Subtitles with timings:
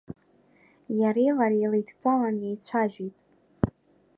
[0.99, 3.15] Иареи лареи леидтәалан иеицәажәеит.